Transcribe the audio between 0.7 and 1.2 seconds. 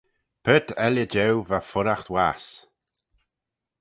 elley